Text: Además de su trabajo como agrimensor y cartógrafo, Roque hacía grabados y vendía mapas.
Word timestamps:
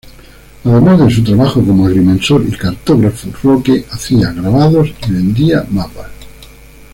Además 0.63 0.99
de 1.01 1.11
su 1.11 1.23
trabajo 1.23 1.63
como 1.63 1.85
agrimensor 1.85 2.43
y 2.49 2.57
cartógrafo, 2.57 3.29
Roque 3.43 3.85
hacía 3.91 4.31
grabados 4.31 4.89
y 5.07 5.11
vendía 5.11 5.63
mapas. 5.69 6.09